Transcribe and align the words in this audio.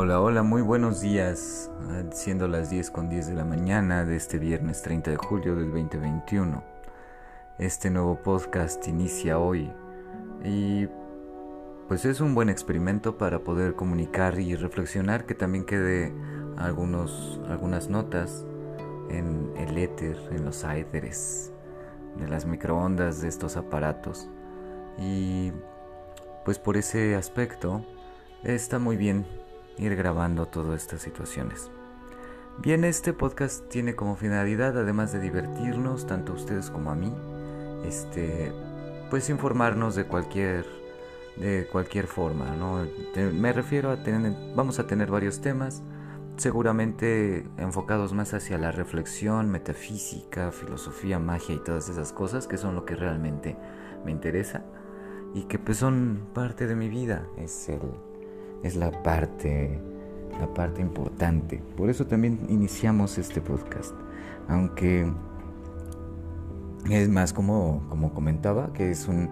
Hola, 0.00 0.20
hola, 0.20 0.44
muy 0.44 0.62
buenos 0.62 1.00
días, 1.00 1.72
ah, 1.90 2.04
siendo 2.12 2.46
las 2.46 2.70
10 2.70 2.92
con 2.92 3.08
10 3.08 3.26
de 3.26 3.34
la 3.34 3.44
mañana 3.44 4.04
de 4.04 4.14
este 4.14 4.38
viernes 4.38 4.80
30 4.80 5.10
de 5.10 5.16
julio 5.16 5.56
del 5.56 5.72
2021. 5.72 6.62
Este 7.58 7.90
nuevo 7.90 8.14
podcast 8.22 8.86
inicia 8.86 9.40
hoy 9.40 9.72
y 10.44 10.86
pues 11.88 12.04
es 12.04 12.20
un 12.20 12.36
buen 12.36 12.48
experimento 12.48 13.18
para 13.18 13.40
poder 13.40 13.74
comunicar 13.74 14.38
y 14.38 14.54
reflexionar 14.54 15.26
que 15.26 15.34
también 15.34 15.64
quede 15.64 16.14
algunos, 16.58 17.40
algunas 17.48 17.88
notas 17.88 18.46
en 19.10 19.52
el 19.56 19.76
éter, 19.78 20.16
en 20.30 20.44
los 20.44 20.62
éteres, 20.62 21.52
de 22.16 22.28
las 22.28 22.46
microondas 22.46 23.20
de 23.20 23.26
estos 23.26 23.56
aparatos. 23.56 24.30
Y 24.96 25.50
pues 26.44 26.60
por 26.60 26.76
ese 26.76 27.16
aspecto 27.16 27.84
está 28.44 28.78
muy 28.78 28.96
bien 28.96 29.26
ir 29.78 29.96
grabando 29.96 30.46
todas 30.46 30.82
estas 30.82 31.02
situaciones. 31.02 31.70
Bien, 32.60 32.84
este 32.84 33.12
podcast 33.12 33.68
tiene 33.68 33.94
como 33.94 34.16
finalidad, 34.16 34.76
además 34.76 35.12
de 35.12 35.20
divertirnos, 35.20 36.06
tanto 36.06 36.32
a 36.32 36.36
ustedes 36.36 36.70
como 36.70 36.90
a 36.90 36.96
mí, 36.96 37.14
este, 37.84 38.52
pues 39.10 39.30
informarnos 39.30 39.94
de 39.94 40.06
cualquier, 40.06 40.66
de 41.36 41.68
cualquier 41.70 42.08
forma, 42.08 42.56
¿no? 42.56 42.84
Me 43.32 43.52
refiero 43.52 43.92
a 43.92 44.02
tener, 44.02 44.32
vamos 44.56 44.80
a 44.80 44.88
tener 44.88 45.08
varios 45.08 45.40
temas, 45.40 45.84
seguramente 46.36 47.48
enfocados 47.58 48.12
más 48.12 48.34
hacia 48.34 48.58
la 48.58 48.72
reflexión, 48.72 49.50
metafísica, 49.50 50.50
filosofía, 50.50 51.20
magia 51.20 51.54
y 51.54 51.58
todas 51.60 51.88
esas 51.88 52.12
cosas 52.12 52.48
que 52.48 52.56
son 52.56 52.74
lo 52.74 52.84
que 52.84 52.96
realmente 52.96 53.56
me 54.04 54.10
interesa 54.10 54.64
y 55.34 55.42
que 55.42 55.58
pues 55.58 55.78
son 55.78 56.28
parte 56.34 56.66
de 56.66 56.74
mi 56.74 56.88
vida, 56.88 57.26
es 57.36 57.68
el 57.68 58.07
es 58.62 58.76
la 58.76 58.90
parte, 59.02 59.80
la 60.40 60.52
parte 60.54 60.80
importante. 60.80 61.62
Por 61.76 61.90
eso 61.90 62.06
también 62.06 62.46
iniciamos 62.48 63.18
este 63.18 63.40
podcast. 63.40 63.92
Aunque 64.48 65.10
es 66.90 67.08
más 67.08 67.32
como, 67.32 67.86
como 67.88 68.14
comentaba, 68.14 68.72
que 68.72 68.90
es, 68.90 69.08
un, 69.08 69.28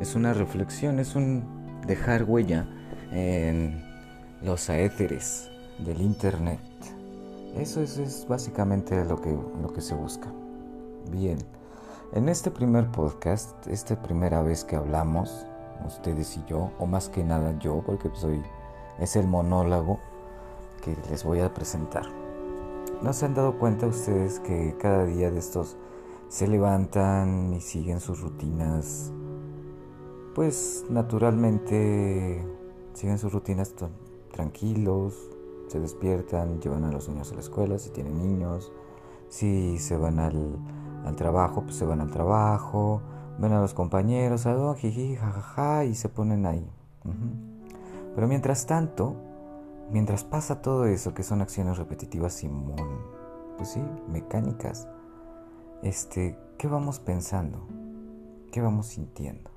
es 0.00 0.14
una 0.14 0.32
reflexión, 0.32 0.98
es 0.98 1.16
un 1.16 1.44
dejar 1.86 2.24
huella 2.24 2.68
en 3.12 3.82
los 4.42 4.70
aéteres 4.70 5.50
del 5.78 6.00
Internet. 6.00 6.60
Eso 7.56 7.82
es, 7.82 7.98
es 7.98 8.26
básicamente 8.28 9.04
lo 9.04 9.20
que, 9.20 9.30
lo 9.30 9.72
que 9.72 9.80
se 9.80 9.94
busca. 9.94 10.32
Bien, 11.10 11.38
en 12.12 12.28
este 12.28 12.50
primer 12.50 12.90
podcast, 12.90 13.66
esta 13.66 14.00
primera 14.00 14.42
vez 14.42 14.64
que 14.64 14.76
hablamos, 14.76 15.46
ustedes 15.86 16.36
y 16.36 16.44
yo, 16.48 16.70
o 16.78 16.86
más 16.86 17.08
que 17.08 17.24
nada 17.24 17.58
yo, 17.58 17.82
porque 17.84 18.10
soy 18.14 18.40
es 19.00 19.16
el 19.16 19.26
monólogo 19.26 19.98
que 20.82 20.96
les 21.10 21.24
voy 21.24 21.40
a 21.40 21.52
presentar. 21.52 22.04
¿No 23.02 23.12
se 23.12 23.26
han 23.26 23.34
dado 23.34 23.58
cuenta 23.58 23.86
ustedes 23.86 24.40
que 24.40 24.76
cada 24.78 25.04
día 25.04 25.30
de 25.30 25.38
estos 25.38 25.76
se 26.28 26.46
levantan 26.46 27.54
y 27.54 27.60
siguen 27.60 28.00
sus 28.00 28.20
rutinas? 28.20 29.10
Pues 30.34 30.84
naturalmente 30.90 32.46
siguen 32.92 33.18
sus 33.18 33.32
rutinas 33.32 33.74
tranquilos, 34.32 35.30
se 35.68 35.80
despiertan, 35.80 36.60
llevan 36.60 36.84
a 36.84 36.92
los 36.92 37.08
niños 37.08 37.32
a 37.32 37.34
la 37.34 37.40
escuela 37.40 37.78
si 37.78 37.90
tienen 37.90 38.18
niños, 38.18 38.72
si 39.28 39.78
se 39.78 39.96
van 39.96 40.18
al, 40.18 40.58
trabajo, 41.16 41.62
pues 41.62 41.76
se 41.76 41.86
van 41.86 42.00
al 42.00 42.10
trabajo, 42.10 43.00
ven 43.38 43.52
a 43.52 43.60
los 43.60 43.74
compañeros, 43.74 44.46
a 44.46 44.54
jajaja, 44.54 45.84
y 45.84 45.94
se 45.94 46.08
ponen 46.08 46.44
ahí. 46.46 46.68
Pero 48.20 48.28
mientras 48.28 48.66
tanto, 48.66 49.16
mientras 49.90 50.24
pasa 50.24 50.60
todo 50.60 50.84
eso, 50.84 51.14
que 51.14 51.22
son 51.22 51.40
acciones 51.40 51.78
repetitivas 51.78 52.44
y, 52.44 52.50
pues 53.56 53.70
sí, 53.70 53.82
mecánicas, 54.08 54.86
este, 55.82 56.36
¿qué 56.58 56.68
vamos 56.68 56.98
pensando? 56.98 57.66
¿Qué 58.52 58.60
vamos 58.60 58.88
sintiendo? 58.88 59.50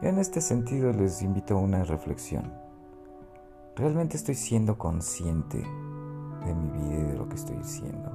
en 0.00 0.20
este 0.20 0.40
sentido 0.40 0.92
les 0.92 1.22
invito 1.22 1.56
a 1.56 1.60
una 1.60 1.82
reflexión. 1.82 2.52
¿Realmente 3.74 4.16
estoy 4.16 4.36
siendo 4.36 4.78
consciente 4.78 5.58
de 5.58 6.54
mi 6.54 6.70
vida 6.70 7.00
y 7.00 7.02
de 7.02 7.14
lo 7.18 7.28
que 7.28 7.34
estoy 7.34 7.56
haciendo? 7.56 8.12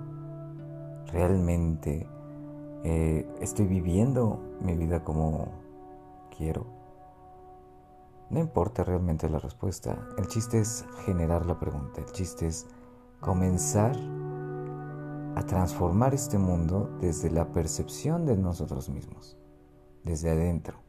¿Realmente 1.12 2.08
eh, 2.86 3.28
estoy 3.42 3.66
viviendo 3.68 4.40
mi 4.62 4.78
vida 4.78 5.04
como 5.04 5.50
quiero? 6.38 6.85
No 8.30 8.40
importa 8.40 8.84
realmente 8.84 9.30
la 9.30 9.40
respuesta, 9.40 9.98
el 10.18 10.28
chiste 10.28 10.60
es 10.60 10.86
generar 11.06 11.46
la 11.46 11.60
pregunta, 11.60 12.02
el 12.02 12.12
chiste 12.12 12.48
es 12.48 12.66
comenzar 13.20 13.96
a 15.36 15.44
transformar 15.46 16.14
este 16.14 16.38
mundo 16.38 16.90
desde 17.02 17.30
la 17.30 17.52
percepción 17.52 18.26
de 18.26 18.36
nosotros 18.36 18.90
mismos, 18.90 19.38
desde 20.04 20.32
adentro. 20.32 20.80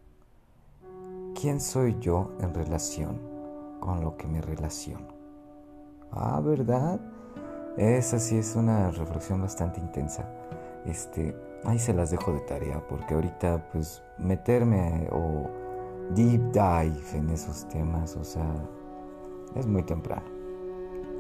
¿Quién 1.38 1.60
soy 1.60 1.98
yo 2.00 2.32
en 2.40 2.54
relación 2.54 3.20
con 3.80 4.00
lo 4.00 4.16
que 4.16 4.26
me 4.26 4.40
relaciono? 4.40 5.08
Ah, 6.10 6.40
¿verdad? 6.40 7.00
Esa 7.76 8.18
sí 8.18 8.38
es 8.38 8.56
una 8.56 8.90
reflexión 8.90 9.42
bastante 9.42 9.80
intensa. 9.80 10.26
Este, 10.86 11.36
ahí 11.64 11.78
se 11.78 11.92
las 11.92 12.10
dejo 12.10 12.32
de 12.32 12.40
tarea 12.40 12.82
porque 12.88 13.14
ahorita 13.14 13.68
pues 13.72 14.02
meterme 14.16 15.08
o 15.12 15.65
deep 16.14 16.52
dive 16.52 17.02
en 17.12 17.30
esos 17.30 17.66
temas, 17.68 18.16
o 18.16 18.24
sea, 18.24 18.52
es 19.54 19.66
muy 19.66 19.82
temprano. 19.82 20.26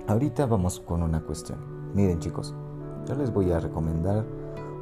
Ahorita 0.06 0.46
vamos 0.46 0.80
con 0.80 1.02
una 1.02 1.20
cuestión. 1.20 1.58
Miren 1.94 2.20
chicos, 2.20 2.54
yo 3.06 3.14
les 3.14 3.32
voy 3.32 3.50
a 3.52 3.60
recomendar 3.60 4.24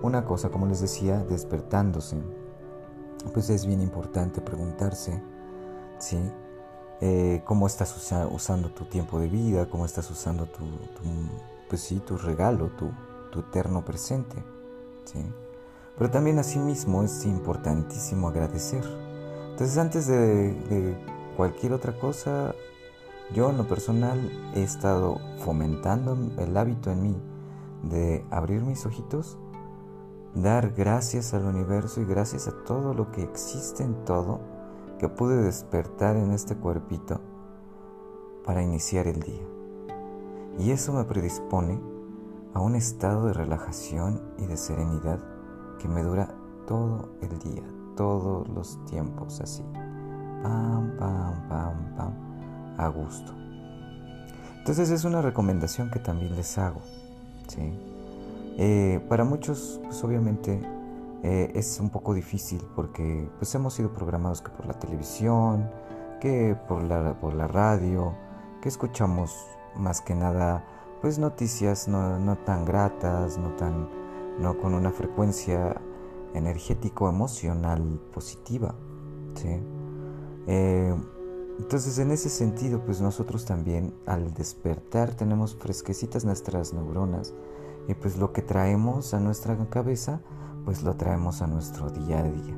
una 0.03 0.25
cosa, 0.25 0.51
como 0.51 0.67
les 0.67 0.81
decía, 0.81 1.25
despertándose. 1.25 2.23
Pues 3.33 3.49
es 3.49 3.65
bien 3.65 3.81
importante 3.81 4.41
preguntarse, 4.41 5.23
¿sí? 5.99 6.19
Eh, 7.01 7.43
¿Cómo 7.45 7.67
estás 7.67 7.95
usando 8.31 8.71
tu 8.71 8.85
tiempo 8.85 9.19
de 9.19 9.29
vida? 9.29 9.69
¿Cómo 9.69 9.85
estás 9.85 10.11
usando 10.11 10.47
tu, 10.47 10.65
pues 11.69 11.81
sí, 11.81 12.01
tu 12.01 12.17
regalo, 12.17 12.71
tu, 12.71 12.91
eterno 13.41 13.85
presente? 13.85 14.37
¿sí? 15.05 15.25
Pero 15.99 16.11
también 16.11 16.39
asimismo 16.39 17.03
es 17.03 17.25
importantísimo 17.27 18.29
agradecer 18.29 18.85
entonces 19.55 19.79
antes 19.79 20.09
de, 20.09 20.97
cualquier 21.37 21.75
otra 21.75 21.97
cosa, 21.97 22.57
yo 23.33 23.51
en 23.51 23.57
lo 23.57 23.69
personal 23.69 24.19
he 24.53 24.65
estado 24.65 25.21
fomentando 25.45 26.19
el 26.39 26.57
hábito 26.57 26.91
en 26.91 27.03
mí 27.05 27.17
de 27.85 28.25
abrir 28.33 28.63
mis 28.63 28.85
ojitos, 28.85 29.39
dar 30.35 30.73
gracias 30.73 31.35
al 31.35 31.45
universo 31.45 32.01
y 32.01 32.05
gracias 32.05 32.49
a 32.49 32.65
todo 32.65 32.95
lo 32.95 33.13
que 33.13 33.23
existe 33.23 33.85
en 33.85 34.05
todo 34.05 34.41
que 34.99 35.09
pude 35.09 35.37
despertar 35.37 36.17
en 36.17 36.33
este 36.33 36.57
cuerpito 36.57 37.21
para 38.45 38.61
iniciar 38.61 39.07
el 39.07 39.21
día. 39.21 39.47
Y 40.59 40.73
eso 40.73 40.93
me 40.93 41.05
predispone 41.05 41.81
a 42.55 42.61
un 42.61 42.75
estado 42.75 43.29
de 43.29 43.35
relajación 43.35 44.21
y 44.37 44.47
de 44.47 44.57
serenidad 44.57 45.21
que 45.79 45.87
me 45.87 46.03
dura 46.03 46.35
todo 46.67 47.11
el 47.21 47.39
día, 47.39 47.63
todos 47.97 48.49
los 48.49 48.85
tiempos 48.87 49.41
así. 49.41 49.63
Pam, 50.43 50.97
pam, 50.99 51.49
pam, 51.49 51.97
pam, 51.97 52.13
a 52.79 52.89
gusto. 52.89 53.33
Entonces 54.59 54.91
es 54.91 55.05
una 55.05 55.23
recomendación 55.23 55.91
que 55.91 55.99
también 55.99 56.35
les 56.37 56.57
hago. 56.59 56.81
¿sí? 57.49 57.73
Eh, 58.57 59.05
para 59.09 59.25
muchos, 59.25 59.81
pues 59.85 60.03
obviamente 60.05 60.61
eh, 61.23 61.53
es 61.55 61.81
un 61.81 61.91
poco 61.91 62.15
difícil 62.15 62.63
porque 62.75 63.29
pues 63.39 63.55
hemos 63.55 63.75
sido 63.75 63.93
programados 63.93 64.43
que 64.43 64.51
por 64.51 64.67
la 64.67 64.75
televisión, 64.75 65.71
que 66.21 66.57
por 66.69 66.83
la, 66.83 67.19
por 67.21 67.35
la 67.35 67.47
radio, 67.47 68.15
que 68.63 68.69
escuchamos 68.69 69.35
más 69.77 70.01
que 70.01 70.15
nada 70.15 70.65
pues 71.01 71.19
noticias 71.19 71.87
no, 71.87 72.19
no 72.19 72.37
tan 72.37 72.65
gratas, 72.65 73.37
no 73.37 73.51
tan 73.57 73.91
no 74.39 74.57
con 74.57 74.73
una 74.73 74.91
frecuencia 74.91 75.77
energético 76.35 77.09
emocional 77.09 78.01
positiva. 78.13 78.75
Eh, 80.47 80.95
entonces 81.59 81.99
en 81.99 82.11
ese 82.11 82.29
sentido 82.29 82.85
pues 82.85 83.01
nosotros 83.01 83.45
también 83.45 83.95
al 84.07 84.33
despertar 84.35 85.15
tenemos 85.15 85.57
fresquecitas 85.57 86.25
nuestras 86.25 86.73
neuronas 86.73 87.35
y 87.89 87.95
pues 87.95 88.17
lo 88.17 88.33
que 88.33 88.43
traemos 88.43 89.15
a 89.15 89.21
nuestra 89.21 89.57
cabeza 89.69 90.21
pues 90.65 90.83
lo 90.83 90.97
traemos 90.97 91.43
a 91.43 91.47
nuestro 91.47 91.91
día 91.91 92.21
a 92.21 92.25
día. 92.25 92.57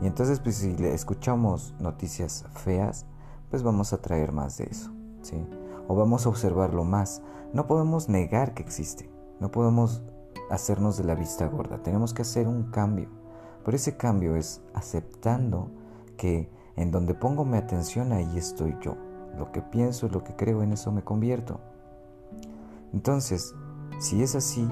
Y 0.00 0.06
entonces 0.06 0.40
pues 0.40 0.56
si 0.56 0.76
le 0.76 0.94
escuchamos 0.94 1.74
noticias 1.80 2.44
feas 2.54 3.06
pues 3.50 3.62
vamos 3.62 3.92
a 3.92 4.00
traer 4.00 4.32
más 4.32 4.58
de 4.58 4.64
eso. 4.64 4.90
¿sí? 5.22 5.44
O 5.88 5.96
vamos 5.96 6.26
a 6.26 6.28
observarlo 6.28 6.84
más. 6.84 7.22
No 7.52 7.66
podemos 7.66 8.08
negar 8.08 8.54
que 8.54 8.62
existe. 8.62 9.10
No 9.40 9.50
podemos 9.50 10.02
hacernos 10.50 10.96
de 10.96 11.04
la 11.04 11.14
vista 11.14 11.46
gorda, 11.46 11.82
tenemos 11.82 12.14
que 12.14 12.22
hacer 12.22 12.48
un 12.48 12.70
cambio. 12.70 13.08
Pero 13.64 13.76
ese 13.76 13.96
cambio 13.96 14.36
es 14.36 14.62
aceptando 14.74 15.70
que 16.16 16.50
en 16.76 16.90
donde 16.90 17.14
pongo 17.14 17.44
mi 17.44 17.56
atención 17.56 18.12
ahí 18.12 18.38
estoy 18.38 18.76
yo, 18.80 18.96
lo 19.36 19.52
que 19.52 19.62
pienso, 19.62 20.08
lo 20.08 20.24
que 20.24 20.34
creo, 20.34 20.62
en 20.62 20.72
eso 20.72 20.92
me 20.92 21.02
convierto. 21.02 21.60
Entonces, 22.92 23.54
si 23.98 24.22
es 24.22 24.34
así, 24.34 24.66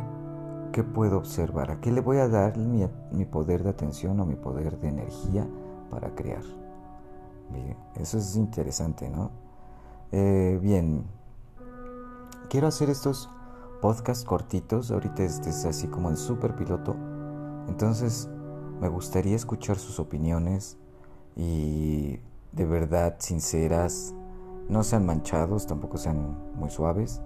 ¿qué 0.72 0.82
puedo 0.82 1.18
observar? 1.18 1.70
¿A 1.70 1.80
qué 1.80 1.90
le 1.90 2.00
voy 2.00 2.18
a 2.18 2.28
dar 2.28 2.56
mi, 2.56 2.88
mi 3.10 3.24
poder 3.24 3.62
de 3.62 3.70
atención 3.70 4.18
o 4.20 4.26
mi 4.26 4.36
poder 4.36 4.78
de 4.78 4.88
energía 4.88 5.46
para 5.90 6.14
crear? 6.14 6.42
Bien, 7.52 7.76
eso 7.96 8.18
es 8.18 8.36
interesante, 8.36 9.08
¿no? 9.08 9.30
Eh, 10.12 10.58
bien, 10.62 11.04
quiero 12.48 12.68
hacer 12.68 12.90
estos 12.90 13.28
podcasts 13.80 14.24
cortitos. 14.24 14.90
Ahorita 14.90 15.22
este 15.22 15.50
es 15.50 15.64
así 15.64 15.88
como 15.88 16.10
el 16.10 16.16
super 16.16 16.54
piloto. 16.54 16.96
Entonces, 17.68 18.28
me 18.80 18.88
gustaría 18.88 19.36
escuchar 19.36 19.76
sus 19.76 19.98
opiniones 19.98 20.78
y 21.34 22.20
de 22.52 22.64
verdad 22.64 23.16
sinceras. 23.18 24.14
No 24.68 24.82
sean 24.82 25.06
manchados, 25.06 25.66
tampoco 25.66 25.96
sean 25.96 26.36
muy 26.54 26.70
suaves. 26.70 27.20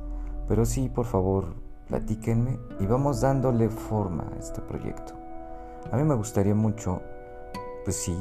Pero 0.48 0.64
sí, 0.64 0.88
por 0.88 1.06
favor, 1.06 1.54
platíquenme 1.86 2.58
y 2.78 2.86
vamos 2.86 3.20
dándole 3.20 3.68
forma 3.68 4.26
a 4.34 4.38
este 4.38 4.60
proyecto. 4.60 5.14
A 5.90 5.96
mí 5.96 6.04
me 6.04 6.14
gustaría 6.14 6.54
mucho, 6.54 7.00
pues 7.84 7.96
sí, 7.96 8.16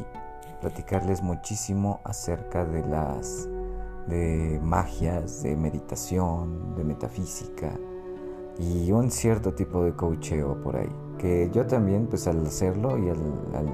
platicarles 0.62 1.22
muchísimo 1.22 2.00
acerca 2.04 2.66
de 2.66 2.86
las 2.86 3.48
de 4.08 4.60
magias, 4.64 5.44
de 5.44 5.56
meditación, 5.56 6.76
de 6.76 6.84
metafísica 6.84 7.78
y 8.60 8.92
un 8.92 9.10
cierto 9.10 9.54
tipo 9.54 9.84
de 9.84 9.94
coacheo 9.94 10.62
por 10.62 10.76
ahí. 10.76 10.94
Que 11.18 11.50
yo 11.54 11.66
también, 11.66 12.08
pues 12.08 12.28
al 12.28 12.46
hacerlo 12.46 12.98
y 12.98 13.10
al, 13.10 13.18
al 13.56 13.70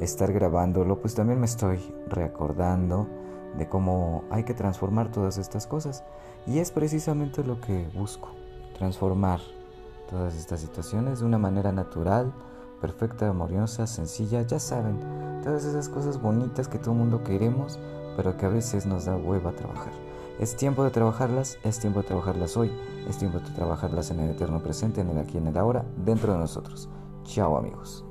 estar 0.00 0.32
grabándolo, 0.32 1.00
pues 1.00 1.14
también 1.14 1.40
me 1.40 1.46
estoy 1.46 1.78
recordando 2.08 3.08
de 3.56 3.68
cómo 3.68 4.24
hay 4.30 4.44
que 4.44 4.54
transformar 4.54 5.10
todas 5.10 5.38
estas 5.38 5.66
cosas. 5.66 6.04
Y 6.46 6.58
es 6.58 6.70
precisamente 6.70 7.44
lo 7.44 7.60
que 7.60 7.88
busco, 7.94 8.30
transformar 8.76 9.40
todas 10.10 10.34
estas 10.34 10.60
situaciones 10.60 11.20
de 11.20 11.26
una 11.26 11.38
manera 11.38 11.72
natural, 11.72 12.32
perfecta, 12.80 13.28
amorosa, 13.28 13.86
sencilla, 13.86 14.42
ya 14.42 14.58
saben, 14.58 14.98
todas 15.42 15.64
esas 15.64 15.88
cosas 15.88 16.20
bonitas 16.20 16.68
que 16.68 16.78
todo 16.78 16.92
el 16.92 16.98
mundo 16.98 17.22
queremos, 17.22 17.78
pero 18.16 18.36
que 18.36 18.46
a 18.46 18.50
veces 18.50 18.86
nos 18.86 19.04
da 19.04 19.16
hueva 19.16 19.52
trabajar. 19.52 20.11
Es 20.42 20.56
tiempo 20.56 20.82
de 20.82 20.90
trabajarlas, 20.90 21.56
es 21.62 21.78
tiempo 21.78 22.02
de 22.02 22.08
trabajarlas 22.08 22.56
hoy, 22.56 22.68
es 23.08 23.16
tiempo 23.16 23.38
de 23.38 23.48
trabajarlas 23.50 24.10
en 24.10 24.18
el 24.18 24.30
eterno 24.30 24.60
presente, 24.60 25.00
en 25.00 25.10
el 25.10 25.18
aquí, 25.18 25.38
en 25.38 25.46
el 25.46 25.56
ahora, 25.56 25.84
dentro 26.04 26.32
de 26.32 26.40
nosotros. 26.40 26.88
Chao 27.22 27.56
amigos. 27.56 28.04